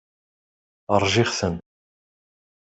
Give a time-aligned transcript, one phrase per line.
[1.01, 1.55] Ṛjiɣ-ten.